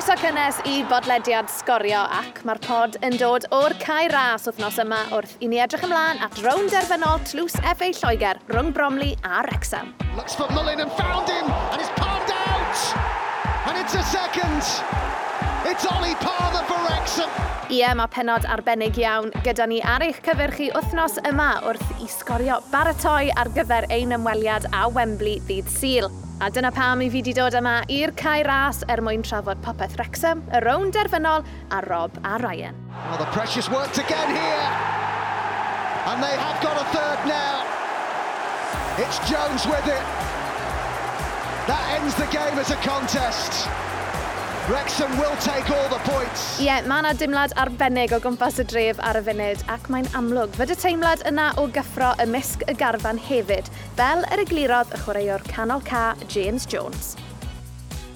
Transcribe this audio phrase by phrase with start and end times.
[0.00, 5.00] Croeso cynnes i bodlediad sgorio ac mae'r pod yn dod o'r cae ras wythnos yma
[5.12, 7.90] wrth i ni edrych ymlaen at rown derfynol tlws F.A.
[7.98, 9.90] Lloegr rhwng Bromley a Wrexham.
[10.16, 12.80] Looks for Mullin and found him and it's palmed out
[13.68, 14.64] and it's a second.
[15.68, 17.36] It's Oli Palmer for Wrexham.
[17.68, 22.62] Ie, mae penod arbennig iawn gyda ni ar eich cyfyrchu wythnos yma wrth i sgorio
[22.72, 26.08] baratoi ar gyfer ein ymweliad a Wembley ddydd Sul.
[26.40, 29.98] A dyna pam i fi wedi dod yma i'r cae ras er mwyn trafod popeth
[29.98, 32.78] Wrexham, y rown derfynol a Rob a Ryan.
[33.10, 34.70] Well, the precious worked again here.
[36.08, 37.60] And they have got a third now.
[38.96, 40.06] It's Jones with it.
[41.68, 43.68] That ends the game as a contest.
[44.70, 46.60] Wrexham will take all the points.
[46.60, 50.06] Ie, yeah, mae yna dimlad arbennig o gwmpas y dref ar y funud ac mae'n
[50.14, 53.66] amlwg fod y teimlad yna o gyffro ymysg y garfan hefyd,
[53.98, 57.16] fel yr eglurodd y chwaraewr canol ca James Jones.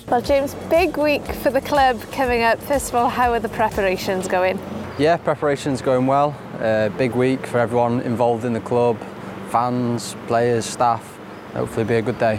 [0.06, 2.62] Well, James, big week for the club coming up.
[2.62, 4.62] First of all, how are the preparations going?
[4.96, 6.36] Yeah, preparations going well.
[6.60, 9.02] Uh, big week for everyone involved in the club,
[9.50, 11.18] fans, players, staff.
[11.54, 12.38] Hopefully be a good day.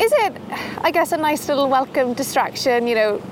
[0.00, 0.34] Is it,
[0.80, 2.86] I guess, a nice little welcome distraction?
[2.86, 3.22] You know,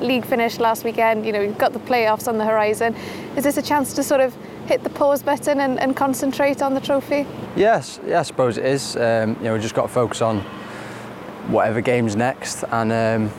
[0.00, 2.94] league finished last weekend, you know, you've got the playoffs on the horizon.
[3.36, 6.74] Is this a chance to sort of hit the pause button and, and concentrate on
[6.74, 7.26] the trophy?
[7.56, 8.96] Yes, yeah, I suppose it is.
[8.96, 10.40] Um, you know, we just got to focus on
[11.48, 12.64] whatever game's next.
[12.64, 13.34] And um,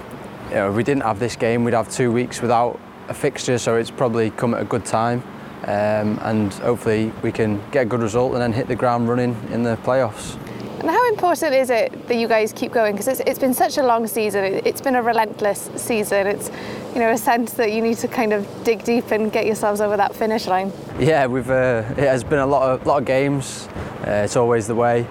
[0.49, 3.59] you know, if we didn't have this game, we'd have two weeks without a fixture,
[3.59, 5.21] so it's probably come at a good time.
[5.65, 9.37] Um, and hopefully we can get a good result and then hit the ground running
[9.51, 10.35] in the playoffs.
[10.81, 12.93] And how important is it that you guys keep going?
[12.93, 14.61] Because it's, it's been such a long season.
[14.65, 16.25] It's been a relentless season.
[16.25, 16.49] It's
[16.95, 19.79] you know a sense that you need to kind of dig deep and get yourselves
[19.79, 20.73] over that finish line.
[20.97, 23.67] Yeah, we've uh, it has been a lot of lot of games.
[24.07, 25.05] Uh, it's always the way,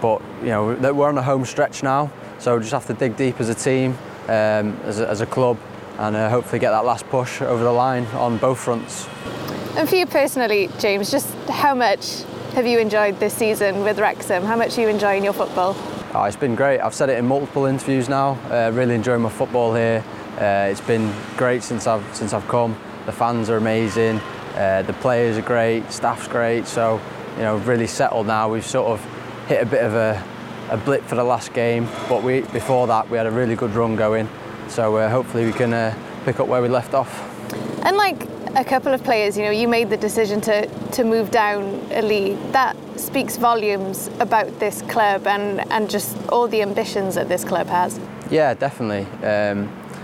[0.00, 3.14] but you know we're on a home stretch now, so we just have to dig
[3.14, 3.98] deep as a team,
[4.28, 5.58] um, as, a, as a club,
[5.98, 9.06] and uh, hopefully get that last push over the line on both fronts.
[9.76, 14.44] And for you personally, James, just how much have you enjoyed this season with Wrexham?
[14.44, 15.74] How much are you enjoying your football?
[16.14, 16.78] Oh, it's been great.
[16.78, 18.38] I've said it in multiple interviews now.
[18.48, 20.04] Uh, really enjoying my football here.
[20.38, 22.78] Uh, it's been great since I've since I've come.
[23.06, 24.20] The fans are amazing.
[24.54, 25.90] Uh, the players are great.
[25.90, 26.68] Staff's great.
[26.68, 27.00] So
[27.36, 28.48] you know, really settled now.
[28.48, 29.04] We've sort of
[29.48, 30.24] hit a bit of a,
[30.70, 33.74] a blip for the last game, but we before that we had a really good
[33.74, 34.28] run going.
[34.68, 35.92] So uh, hopefully we can uh,
[36.24, 37.12] pick up where we left off.
[37.84, 41.30] And like a couple of players, you know, you made the decision to, to move
[41.30, 42.38] down a league.
[42.52, 47.66] That speaks volumes about this club and, and just all the ambitions that this club
[47.66, 47.98] has.
[48.30, 49.06] Yeah, definitely.
[49.26, 49.62] Um,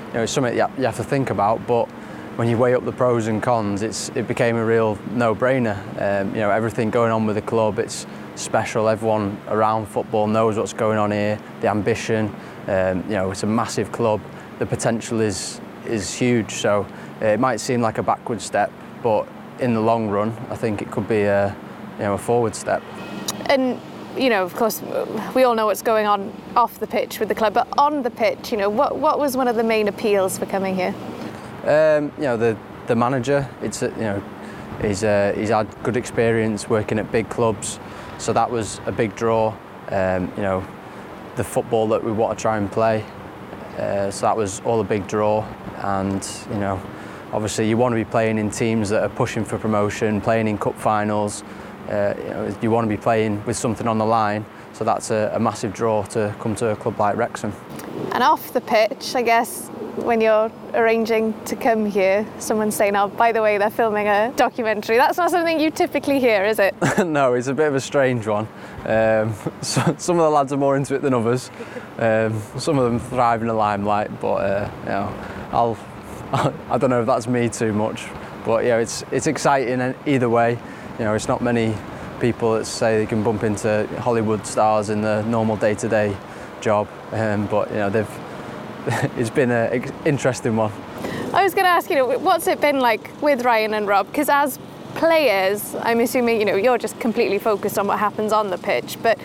[0.08, 1.88] you know, it's something you have to think about, but
[2.36, 5.76] when you weigh up the pros and cons, it's, it became a real no-brainer.
[6.00, 8.88] Um, you know, everything going on with the club, it's special.
[8.88, 12.34] Everyone around football knows what's going on here, the ambition.
[12.66, 14.20] Um, you know, it's a massive club.
[14.58, 16.52] The potential is is huge.
[16.52, 16.86] So
[17.20, 18.72] it might seem like a backward step,
[19.02, 21.54] but in the long run, I think it could be a,
[21.98, 22.82] you know, a forward step.
[23.46, 23.80] And
[24.16, 24.82] you know, of course,
[25.34, 28.10] we all know what's going on off the pitch with the club, but on the
[28.10, 30.94] pitch, you know, what, what was one of the main appeals for coming here?
[31.64, 34.22] Um, you know, the, the manager, it's, you know,
[34.82, 37.78] he's, uh, he's had good experience working at big clubs,
[38.18, 39.54] so that was a big draw.
[39.88, 40.66] Um, you know,
[41.36, 43.04] the football that we want to try and play,
[43.78, 45.44] uh, so that was all a big draw.
[45.78, 46.80] And, you know,
[47.32, 50.58] obviously you want to be playing in teams that are pushing for promotion, playing in
[50.58, 51.42] cup finals.
[51.88, 54.44] Uh, you, know, you want to be playing with something on the line.
[54.72, 57.52] So that's a, a massive draw to come to a club like Wrexham.
[58.12, 63.08] And off the pitch, I guess, when you're arranging to come here, someone's saying, oh,
[63.08, 64.96] by the way, they're filming a documentary.
[64.96, 66.74] That's not something you typically hear, is it?
[67.06, 68.48] no, it's a bit of a strange one.
[68.86, 71.50] Um, so, some of the lads are more into it than others.
[71.98, 75.78] Um, some of them thrive in the limelight, but uh, you know, I'll,
[76.70, 78.06] I don't know if that's me too much.
[78.44, 80.58] But yeah, it's it's exciting either way.
[80.98, 81.74] You know, it's not many
[82.20, 86.16] people that say they can bump into Hollywood stars in the normal day-to-day
[86.60, 88.20] job, um, but you know they've
[89.16, 90.72] it's been an interesting one.
[91.32, 94.06] I was going to ask you, know, what's it been like with Ryan and Rob?
[94.06, 94.58] Because as
[94.94, 98.98] players, I'm assuming you know you're just completely focused on what happens on the pitch,
[99.02, 99.18] but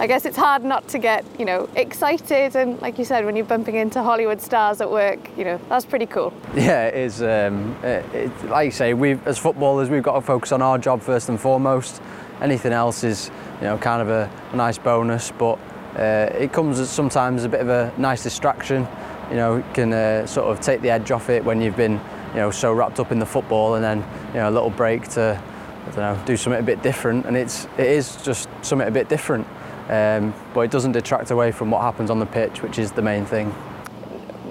[0.00, 3.36] I guess it's hard not to get you know excited and like you said when
[3.36, 6.32] you're bumping into Hollywood stars at work, you know that's pretty cool.
[6.54, 7.20] Yeah, it is.
[7.20, 10.78] Um, it, it, like you say, we as footballers we've got to focus on our
[10.78, 12.00] job first and foremost.
[12.40, 13.30] Anything else is
[13.60, 15.58] you know kind of a, a nice bonus, but
[15.96, 18.88] uh, it comes as sometimes a bit of a nice distraction.
[19.28, 22.00] You know, it can uh, sort of take the edge off it when you've been
[22.30, 23.98] you know so wrapped up in the football, and then
[24.28, 25.38] you know a little break to
[25.82, 28.90] I don't know do something a bit different, and it's it is just something a
[28.90, 29.46] bit different.
[29.90, 33.02] Um, but it doesn't detract away from what happens on the pitch, which is the
[33.02, 33.52] main thing.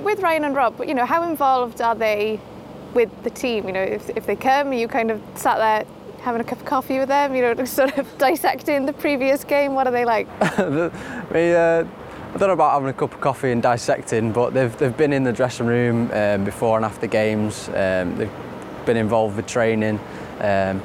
[0.03, 2.39] with Ryan and Rob, you know, how involved are they
[2.93, 3.67] with the team?
[3.67, 5.85] You know, if, if they come, you kind of sat there
[6.21, 9.75] having a cup of coffee with them, you know, sort of dissecting the previous game.
[9.75, 10.27] What are they like?
[11.33, 11.85] we, uh,
[12.33, 15.13] I don't know about having a cup of coffee and dissecting, but they've, they've been
[15.13, 17.69] in the dressing room um, before and after games.
[17.69, 18.31] Um, they've
[18.85, 19.99] been involved with training,
[20.39, 20.81] um,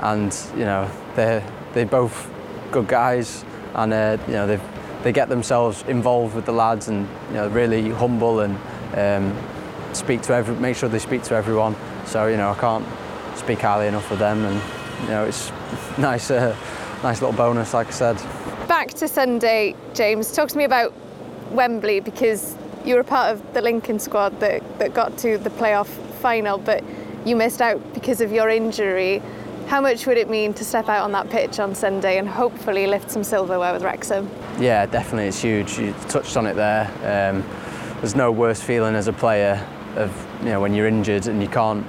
[0.00, 2.30] and you know they're they're both
[2.70, 4.60] good guys, and uh, you know they
[5.02, 8.58] they get themselves involved with the lads, and you know really humble and
[8.96, 9.36] um,
[9.94, 11.76] speak to every make sure they speak to everyone.
[12.06, 12.86] So you know I can't
[13.36, 14.60] speak highly enough of them, and
[15.02, 15.50] you know it's
[15.98, 16.56] nice uh,
[17.02, 18.44] nice little bonus, like I said
[18.74, 20.32] back to Sunday, James.
[20.32, 20.92] Talk to me about
[21.52, 25.50] Wembley because you were a part of the Lincoln squad that, that got to the
[25.50, 25.86] playoff
[26.20, 26.82] final, but
[27.24, 29.22] you missed out because of your injury.
[29.66, 32.86] How much would it mean to step out on that pitch on Sunday and hopefully
[32.86, 34.30] lift some silverware with Wrexham?
[34.58, 35.78] Yeah, definitely, it's huge.
[35.78, 36.86] You touched on it there.
[37.02, 37.42] Um,
[38.00, 39.66] there's no worse feeling as a player
[39.96, 41.84] of you know when you're injured and you can't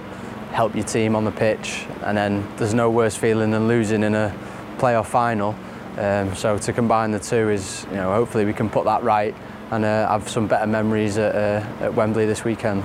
[0.52, 4.16] help your team on the pitch, and then there's no worse feeling than losing in
[4.16, 4.34] a
[4.78, 5.54] playoff final.
[5.98, 9.36] Um, so to combine the two is, you know, hopefully we can put that right
[9.72, 12.84] and uh, have some better memories at, uh, at Wembley this weekend.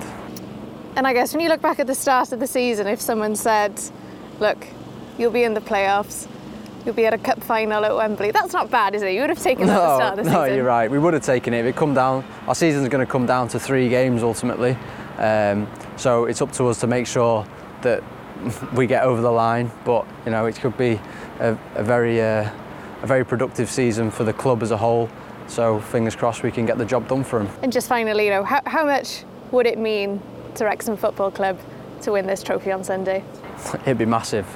[0.96, 3.36] And I guess when you look back at the start of the season, if someone
[3.36, 3.80] said,
[4.38, 4.66] look,
[5.20, 6.26] you'll be in the playoffs,
[6.84, 9.12] you'll be at a cup final at Wembley, that's not bad, is it?
[9.12, 10.48] You would have taken that no, at the start of the no, season.
[10.48, 10.90] No, you're right.
[10.90, 11.60] We would have taken it.
[11.60, 14.76] If it come down, our season's going to come down to three games ultimately.
[15.18, 17.46] Um, so it's up to us to make sure
[17.82, 18.02] that
[18.74, 19.70] we get over the line.
[19.84, 20.98] But you know, it could be
[21.38, 22.50] a, a very uh,
[23.02, 25.10] a very productive season for the club as a whole.
[25.46, 27.48] So fingers crossed we can get the job done for him.
[27.62, 30.22] And just finally, you know, how, how much would it mean
[30.54, 31.58] to Wrexham Football Club
[32.02, 33.24] to win this trophy on Sunday?
[33.82, 34.46] It'd be massive.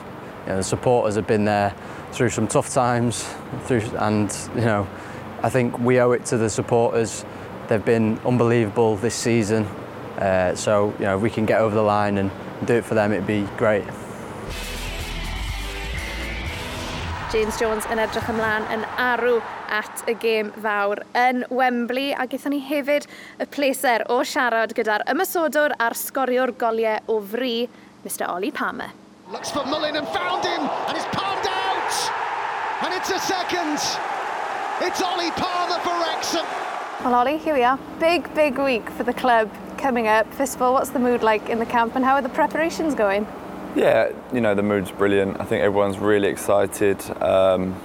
[0.44, 1.74] You know, the supporters have been there
[2.12, 3.24] through some tough times,
[3.64, 4.86] through, and you know,
[5.42, 7.24] I think we owe it to the supporters.
[7.68, 9.64] They've been unbelievable this season,
[10.18, 12.30] uh, so you know, if we can get over the line and
[12.66, 13.84] do it for them, it'd be great.
[17.32, 19.40] James Jones yn edrych ymlaen yn arw
[19.74, 23.08] at y gêm fawr yn Wembley a gaethon ni hefyd
[23.42, 27.64] y pleser o siarad gyda'r ymysodwr a'r sgoriwr goliau o fri,
[28.04, 28.92] Mr Ollie Palmer.
[29.32, 33.78] Looks for Mullin and found him and it's palmed out and it's a second.
[34.86, 36.44] It's Ollie Palmer for Wrexham.
[37.02, 37.78] Well, Ollie, here we are.
[37.98, 40.30] Big, big week for the club coming up.
[40.34, 42.94] First of all, what's the mood like in the camp and how are the preparations
[42.94, 43.26] going?
[43.74, 45.40] Yeah, you know, the mood's brilliant.
[45.40, 47.00] I think everyone's really excited.
[47.22, 47.80] Um,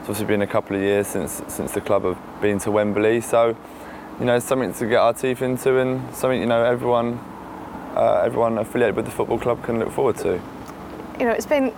[0.00, 3.20] it's obviously been a couple of years since since the club have been to Wembley,
[3.20, 3.56] so
[4.18, 7.18] you know, it's something to get our teeth into and something you know everyone
[7.94, 10.40] uh, everyone affiliated with the football club can look forward to.
[11.18, 11.72] You know, it's been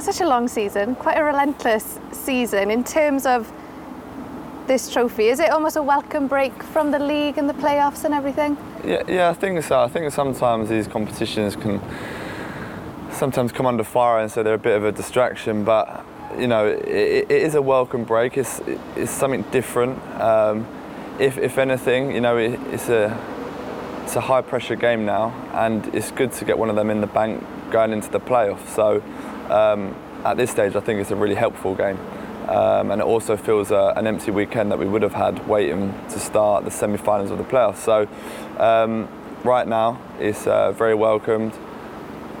[0.00, 3.52] such a long season, quite a relentless season in terms of
[4.66, 5.28] this trophy.
[5.28, 8.56] Is it almost a welcome break from the league and the playoffs and everything?
[8.84, 9.80] Yeah, yeah, I think so.
[9.80, 11.80] I think sometimes these competitions can
[13.12, 15.64] sometimes come under fire and so they're a bit of a distraction.
[15.64, 16.04] But
[16.36, 18.36] you know, it, it is a welcome break.
[18.36, 18.60] It's
[18.96, 20.04] it's something different.
[20.20, 20.66] Um,
[21.20, 23.16] if if anything, you know, it, it's a
[24.10, 27.00] it's a high pressure game now, and it's good to get one of them in
[27.00, 28.66] the bank going into the playoffs.
[28.74, 29.00] So
[29.48, 31.96] um, at this stage, I think it's a really helpful game.
[32.48, 35.94] Um, and it also feels uh, an empty weekend that we would have had waiting
[36.08, 37.76] to start the semi-finals of the playoffs.
[37.76, 38.08] So
[38.58, 39.08] um,
[39.44, 41.52] right now, it's uh, very welcomed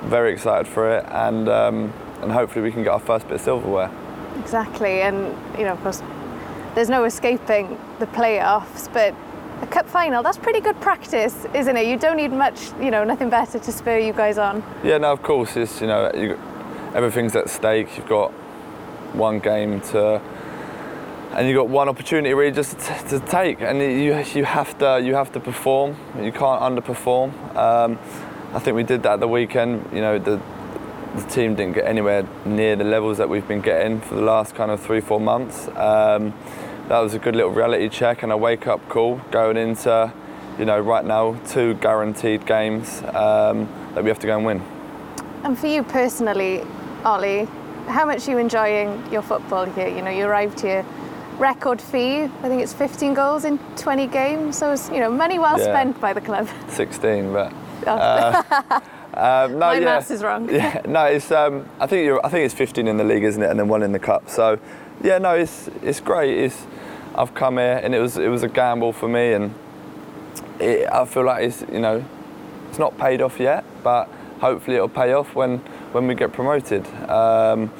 [0.02, 3.40] very excited for it, and um, and hopefully we can get our first bit of
[3.42, 3.92] silverware.
[4.40, 6.02] Exactly, and you know, of course,
[6.74, 9.14] there's no escaping the playoffs, but
[9.62, 11.86] a cup final, that's pretty good practice, isn't it?
[11.86, 14.62] You don't need much, you know, nothing better to spur you guys on.
[14.82, 16.38] Yeah, no, of course, it's, you know, you,
[16.94, 17.96] everything's at stake.
[17.96, 18.30] You've got
[19.12, 20.20] one game to,
[21.32, 25.00] and you've got one opportunity really just to, to take, and you, you, have to,
[25.02, 25.96] you have to perform.
[26.20, 27.56] You can't underperform.
[27.56, 27.98] Um,
[28.52, 29.88] I think we did that the weekend.
[29.92, 30.40] You know, the,
[31.14, 34.54] the team didn't get anywhere near the levels that we've been getting for the last
[34.54, 35.68] kind of three, four months.
[35.76, 36.32] Um,
[36.90, 40.12] that was a good little reality check and a wake up call going into,
[40.58, 44.60] you know, right now, two guaranteed games um, that we have to go and win.
[45.44, 46.64] And for you personally,
[47.04, 47.44] Ollie,
[47.86, 49.86] how much are you enjoying your football here?
[49.86, 50.84] You know, you arrived here
[51.38, 52.22] record fee.
[52.22, 54.58] I think it's 15 goals in 20 games.
[54.58, 55.66] So it's, you know, money well yeah.
[55.66, 56.48] spent by the club.
[56.70, 57.52] 16, but
[57.86, 58.42] uh,
[59.14, 59.84] um, no, My yeah.
[59.84, 60.48] maths is wrong.
[60.52, 61.30] yeah, no, it's.
[61.30, 62.26] Um, I think you're.
[62.26, 63.48] I think it's 15 in the league, isn't it?
[63.48, 64.28] And then one in the cup.
[64.28, 64.58] So,
[65.04, 66.36] yeah, no, it's it's great.
[66.36, 66.66] It's.
[67.20, 69.54] I've come here, and it was it was a gamble for me, and
[70.58, 72.02] it, I feel like it's you know,
[72.70, 74.08] it's not paid off yet, but
[74.40, 75.58] hopefully it'll pay off when
[75.92, 76.86] when we get promoted.
[77.10, 77.70] Um,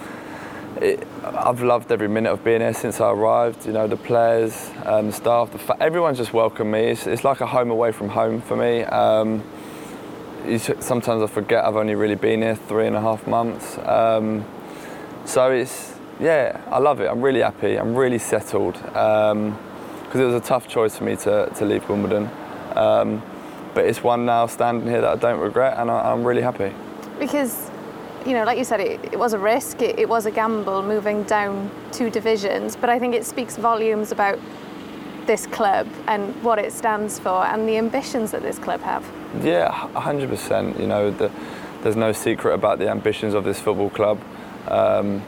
[0.82, 3.64] it, I've loved every minute of being here since I arrived.
[3.64, 6.90] You know, the players, um, the staff, the fa- everyone's just welcomed me.
[6.90, 8.82] It's, it's, like a home away from home for me.
[8.84, 9.42] Um,
[10.58, 13.78] sometimes I forget I've only really been here three and a half months.
[13.78, 14.44] Um,
[15.24, 17.08] so it's, yeah, I love it.
[17.08, 17.76] I'm really happy.
[17.76, 18.74] I'm really settled.
[18.74, 19.58] Because um,
[20.14, 22.28] it was a tough choice for me to, to leave Wimbledon.
[22.76, 23.22] Um,
[23.74, 26.72] but it's one now standing here that I don't regret and I, I'm really happy.
[27.18, 27.70] Because
[28.26, 30.82] you know, like you said, it, it was a risk, it, it, was a gamble
[30.82, 34.38] moving down two divisions, but I think it speaks volumes about
[35.26, 39.10] this club and what it stands for and the ambitions that this club have.
[39.42, 40.78] Yeah, 100%.
[40.78, 41.30] You know, the,
[41.82, 44.20] there's no secret about the ambitions of this football club.
[44.68, 45.22] Um,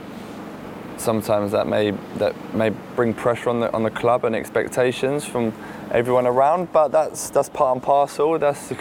[1.03, 5.53] sometimes that may that may bring pressure on the on the club and expectations from
[5.91, 8.39] everyone around, but that's that's part and parcel.
[8.39, 8.73] That's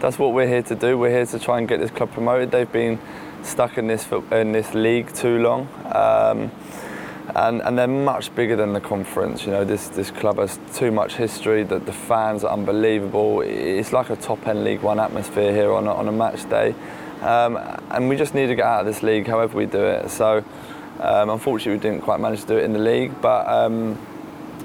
[0.00, 0.96] that's what we're here to do.
[0.96, 2.50] We're here to try and get this club promoted.
[2.50, 2.98] They've been
[3.42, 5.68] stuck in this in this league too long.
[5.92, 6.50] Um,
[7.34, 9.44] and, and they're much bigger than the conference.
[9.44, 11.64] You know, this, this club has too much history.
[11.64, 13.42] That the fans are unbelievable.
[13.42, 16.74] It's like a top end League One atmosphere here on a, on a match day,
[17.20, 17.58] um,
[17.90, 20.10] and we just need to get out of this league, however we do it.
[20.10, 20.44] So,
[21.00, 23.98] um, unfortunately, we didn't quite manage to do it in the league, but um,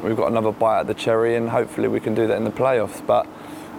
[0.03, 2.51] we've got another bite at the cherry, and hopefully we can do that in the
[2.51, 3.05] playoffs.
[3.05, 3.27] But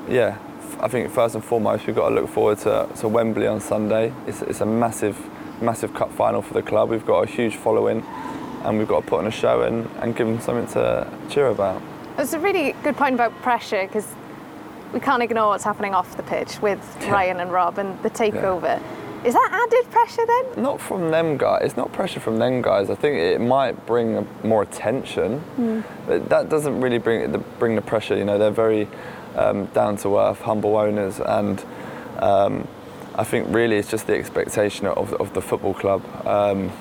[0.09, 0.38] yeah,
[0.80, 4.12] I think first and foremost we've got to look forward to, to Wembley on Sunday.
[4.26, 5.18] It's, it's a massive,
[5.62, 6.90] massive cup final for the club.
[6.90, 8.04] We've got a huge following,
[8.64, 11.49] and we've got to put on a show and, and give them something to cheer
[11.49, 11.82] about.
[12.18, 14.06] It's a really good point about pressure because
[14.92, 17.11] we can't ignore what's happening off the pitch with yeah.
[17.11, 18.78] Ryan and Rob and the takeover.
[18.78, 19.01] Yeah.
[19.25, 20.62] Is that added pressure then?
[20.62, 21.62] Not from them guys.
[21.64, 22.91] It's not pressure from them guys.
[22.91, 25.85] I think it might bring more attention, mm.
[26.07, 28.17] but that doesn't really bring the, bring the pressure.
[28.17, 28.88] You know, they're very
[29.37, 31.64] um, down to earth, humble owners, and
[32.19, 32.67] um,
[33.14, 36.73] I think really it's just the expectation of, of the football club um,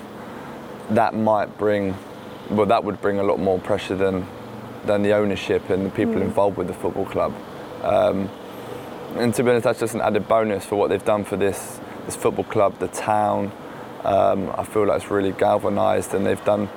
[0.90, 1.96] that might bring,
[2.50, 4.26] well, that would bring a lot more pressure than
[4.86, 6.22] than the ownership and the people mm.
[6.22, 7.34] involved with the football club.
[7.84, 8.30] Um,
[9.16, 11.80] and to be honest, that's just an added bonus for what they've done for this
[12.12, 13.52] this football club, the town.
[14.04, 16.70] Um, I feel like it's really galvanised, and they've done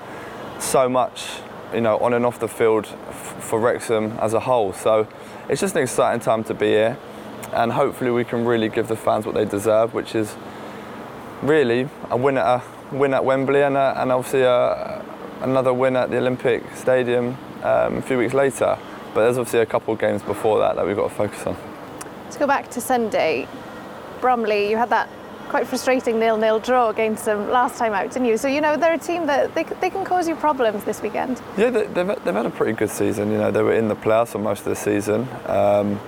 [0.58, 1.26] so much,
[1.72, 4.72] you know, on and off the field f- for Wrexham as a whole.
[4.72, 5.08] So
[5.48, 6.96] it's just an exciting time to be here,
[7.52, 10.36] and hopefully we can really give the fans what they deserve, which is
[11.42, 12.62] really a win at a
[12.92, 15.04] win at Wembley and, a, and obviously a,
[15.40, 18.78] another win at the Olympic Stadium um, a few weeks later.
[19.14, 21.56] But there's obviously a couple of games before that that we've got to focus on.
[22.30, 23.48] To go back to Sunday,
[24.20, 25.08] Bromley, you had that
[25.54, 28.37] quite frustrating nil-nil draw against them last time out, didn't you?
[28.37, 31.40] So you know they're a team that they, they can cause you problems this weekend.
[31.56, 33.30] Yeah, they, have they've had a pretty good season.
[33.30, 35.28] You know they were in the playoffs for most of the season.
[35.46, 36.00] Um,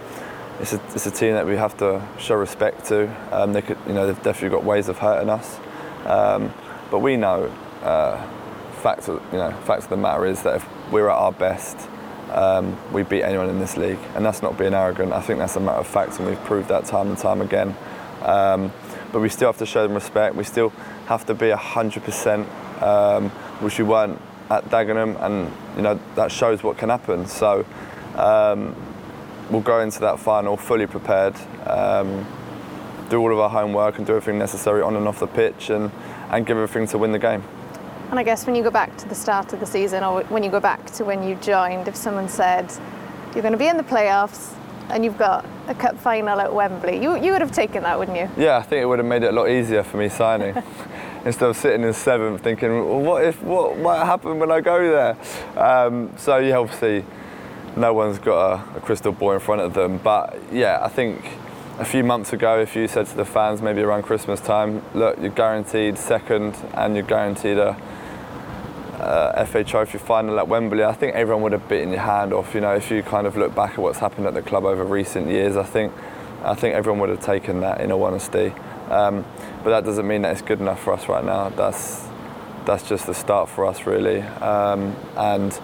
[0.58, 3.08] it's a, it's a team that we have to show respect to.
[3.30, 5.60] Um, they could, you know, they've definitely got ways of hurting us,
[6.06, 6.52] um,
[6.90, 7.44] but we know.
[7.82, 8.20] Uh,
[8.82, 11.76] fact, of, you know, fact of the matter is that if we're at our best,
[12.32, 15.12] um, we beat anyone in this league, and that's not being arrogant.
[15.12, 17.76] I think that's a matter of fact, and we've proved that time and time again.
[18.22, 18.72] Um,
[19.16, 20.34] but we still have to show them respect.
[20.34, 20.68] We still
[21.06, 23.30] have to be 100%, um,
[23.60, 24.20] which we weren't
[24.50, 27.26] at Dagenham, and you know that shows what can happen.
[27.26, 27.64] So
[28.14, 28.76] um,
[29.48, 32.26] we'll go into that final fully prepared, um,
[33.08, 35.90] do all of our homework, and do everything necessary on and off the pitch, and,
[36.28, 37.42] and give everything to win the game.
[38.10, 40.42] And I guess when you go back to the start of the season, or when
[40.42, 42.70] you go back to when you joined, if someone said
[43.32, 44.52] you're going to be in the playoffs,
[44.90, 47.02] and you've got a cup final at Wembley.
[47.02, 48.30] You, you would have taken that, wouldn't you?
[48.36, 50.54] Yeah, I think it would have made it a lot easier for me signing.
[51.24, 54.78] Instead of sitting in seventh thinking, well, what if, what might happen when I go
[54.90, 55.60] there?
[55.60, 57.04] Um, so yeah, obviously
[57.76, 59.98] no one's got a, a crystal ball in front of them.
[59.98, 61.24] But yeah, I think
[61.78, 65.18] a few months ago, if you said to the fans maybe around Christmas time, look,
[65.20, 67.76] you're guaranteed second and you're guaranteed a
[69.00, 72.54] uh, FA Trophy final at Wembley, I think everyone would have bitten your hand off.
[72.54, 74.84] You know, if you kind of look back at what's happened at the club over
[74.84, 75.92] recent years, I think
[76.42, 78.52] I think everyone would have taken that in all honesty.
[78.88, 79.24] Um,
[79.64, 81.48] but that doesn't mean that it's good enough for us right now.
[81.50, 82.06] That's
[82.64, 85.60] that's just the start for us really, um, and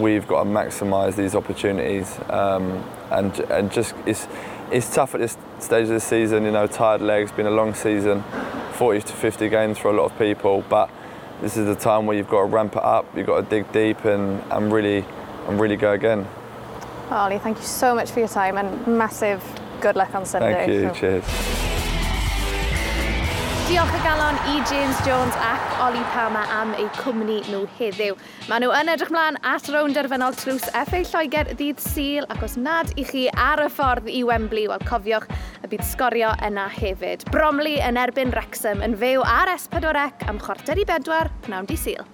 [0.00, 2.18] we've got to maximise these opportunities.
[2.28, 4.26] Um, and and just it's
[4.70, 6.44] it's tough at this stage of the season.
[6.44, 8.22] You know, tired legs, been a long season,
[8.74, 10.90] 40 to 50 games for a lot of people, but
[11.40, 13.70] this is the time where you've got to ramp it up, you've got to dig
[13.72, 15.04] deep and, and really
[15.46, 16.26] and really go again.
[17.10, 19.42] Ollie, thank you so much for your time and massive
[19.80, 20.66] good luck on Sunday.
[20.66, 21.65] Thank you, cheers.
[23.66, 28.14] Diolch y galon i James Jones ac Oli Palmer am eu cwmni nhw heddiw.
[28.46, 32.54] Maen nhw yn edrych mlaen at rown derfynol trws FA Lloegr ddydd Sil ac os
[32.62, 35.26] nad i chi ar y ffordd i Wembley, wel cofiwch
[35.66, 37.26] y bydd sgorio yna hefyd.
[37.34, 42.06] Bromley yn erbyn Wrexham yn fyw ar S4C am chwarter i bedwar pnawn di Sil.